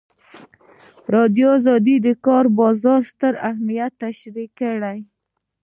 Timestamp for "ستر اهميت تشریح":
3.11-4.49